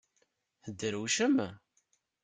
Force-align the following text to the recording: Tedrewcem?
Tedrewcem? 0.63 1.37